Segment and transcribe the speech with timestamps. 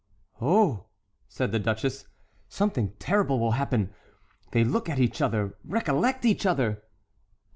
[0.41, 0.87] "Oh,"
[1.27, 2.07] said the duchess,
[2.49, 3.93] "something terrible will happen!
[4.49, 6.81] they look at each other—recollect each other!"